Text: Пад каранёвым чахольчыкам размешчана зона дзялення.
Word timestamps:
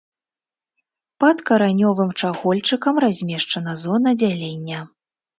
Пад 1.19 1.37
каранёвым 1.49 2.09
чахольчыкам 2.21 2.95
размешчана 3.03 3.75
зона 3.83 4.09
дзялення. 4.23 4.79